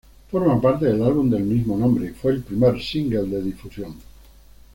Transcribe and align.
Forma 0.31 0.59
parte 0.59 0.85
del 0.87 1.03
álbum 1.03 1.29
del 1.29 1.43
mismo 1.43 1.77
nombre 1.77 2.07
y 2.09 2.13
fue 2.13 2.31
el 2.31 2.41
primer 2.41 2.81
single 2.81 3.21
de 3.25 3.43
difusión. 3.43 3.93